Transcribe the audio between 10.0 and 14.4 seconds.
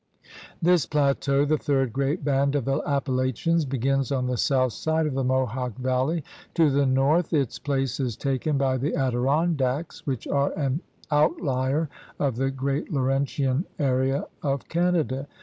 which are an outlier of the great Laurentian area